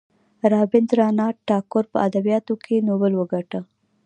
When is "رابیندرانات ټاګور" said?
0.53-1.85